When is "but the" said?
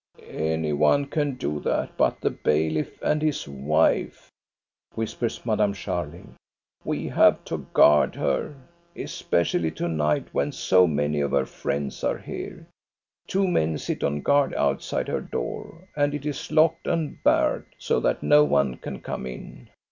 1.95-2.31